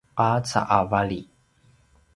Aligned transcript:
qaca 0.17 0.61
a 0.77 0.79
vali 0.91 1.21